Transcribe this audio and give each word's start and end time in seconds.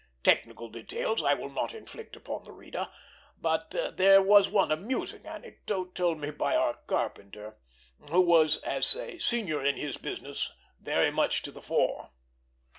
Technical 0.23 0.67
details 0.67 1.21
I 1.21 1.35
will 1.35 1.51
not 1.51 1.75
inflict 1.75 2.15
upon 2.15 2.41
the 2.43 2.51
reader, 2.51 2.89
but 3.39 3.69
there 3.97 4.19
was 4.19 4.49
one 4.49 4.71
amusing 4.71 5.27
anecdote 5.27 5.93
told 5.93 6.17
me 6.19 6.31
by 6.31 6.55
our 6.55 6.73
carpenter, 6.87 7.59
who 8.09 8.41
as 8.41 8.59
a 8.95 9.19
senior 9.19 9.63
in 9.63 9.77
his 9.77 9.97
business 9.97 10.53
was 10.83 11.13
much 11.13 11.43
to 11.43 11.51
the 11.51 11.61
fore. 11.61 12.09